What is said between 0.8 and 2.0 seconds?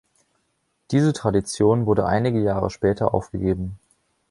Diese Tradition